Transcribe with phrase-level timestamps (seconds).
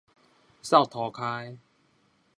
[0.63, 1.57] 掃塗跤的